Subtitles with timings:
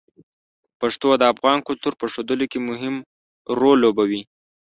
[0.79, 2.95] پښتو د افغان کلتور په ښودلو کې مهم
[3.59, 4.21] رول لوبوي.